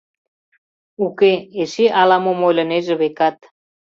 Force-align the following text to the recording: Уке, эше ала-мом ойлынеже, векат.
Уке, 1.05 1.33
эше 1.61 1.85
ала-мом 2.01 2.39
ойлынеже, 2.47 2.93
векат. 3.01 3.37